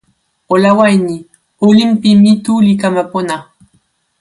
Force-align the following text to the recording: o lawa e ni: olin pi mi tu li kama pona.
o 0.53 0.55
lawa 0.63 0.85
e 0.95 0.97
ni: 1.07 1.17
olin 1.67 1.91
pi 2.01 2.09
mi 2.21 2.31
tu 2.43 2.53
li 2.65 2.73
kama 2.81 3.03
pona. 3.11 3.35